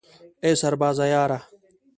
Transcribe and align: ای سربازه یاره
ای 0.43 0.53
سربازه 0.61 1.05
یاره 1.13 1.39